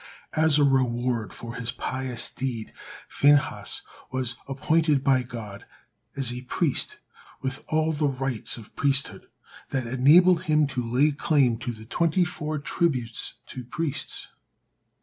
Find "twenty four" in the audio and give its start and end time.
11.85-12.57